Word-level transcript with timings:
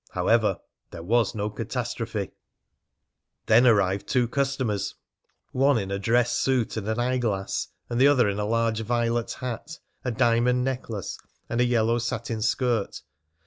However, 0.13 0.57
there 0.89 1.03
was 1.03 1.35
no 1.35 1.51
catastrophe. 1.51 2.31
Then 3.45 3.67
arrived 3.67 4.07
two 4.07 4.27
customers, 4.27 4.95
one 5.51 5.77
in 5.77 5.91
a 5.91 5.99
dress 5.99 6.31
suit 6.35 6.75
and 6.75 6.87
an 6.87 6.99
eye 6.99 7.19
glass, 7.19 7.67
and 7.87 8.01
the 8.01 8.07
other 8.07 8.27
in 8.27 8.39
a 8.39 8.45
large 8.47 8.79
violet 8.79 9.33
hat, 9.33 9.77
a 10.03 10.09
diamond 10.09 10.63
necklace, 10.63 11.19
and 11.49 11.61
a 11.61 11.65
yellow 11.65 11.99
satin 11.99 12.41
skirt. 12.41 13.03